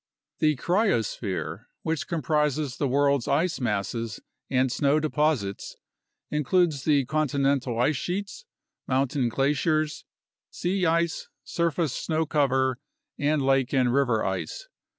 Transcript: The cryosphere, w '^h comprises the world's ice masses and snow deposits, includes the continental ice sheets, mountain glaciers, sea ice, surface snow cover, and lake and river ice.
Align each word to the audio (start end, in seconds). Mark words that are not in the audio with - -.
The 0.39 0.55
cryosphere, 0.55 1.65
w 1.83 1.95
'^h 1.95 2.07
comprises 2.07 2.77
the 2.77 2.87
world's 2.87 3.27
ice 3.27 3.59
masses 3.61 4.19
and 4.49 4.71
snow 4.71 4.99
deposits, 4.99 5.75
includes 6.31 6.85
the 6.85 7.05
continental 7.05 7.77
ice 7.77 7.97
sheets, 7.97 8.45
mountain 8.87 9.29
glaciers, 9.29 10.03
sea 10.49 10.87
ice, 10.87 11.29
surface 11.43 11.93
snow 11.93 12.25
cover, 12.25 12.79
and 13.19 13.43
lake 13.43 13.75
and 13.75 13.93
river 13.93 14.25
ice. 14.25 14.67